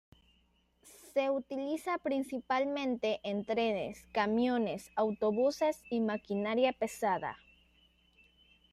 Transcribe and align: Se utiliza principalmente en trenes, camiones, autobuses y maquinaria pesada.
Se 1.13 1.29
utiliza 1.29 1.99
principalmente 1.99 3.19
en 3.23 3.45
trenes, 3.45 4.03
camiones, 4.11 4.89
autobuses 4.95 5.83
y 5.91 5.99
maquinaria 6.01 6.73
pesada. 6.73 7.37